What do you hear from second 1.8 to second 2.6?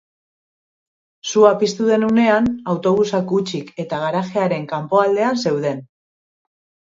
den unean,